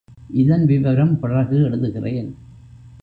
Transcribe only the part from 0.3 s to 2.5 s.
இதன் விவரம் பிறகு எழுதுகிறேன்.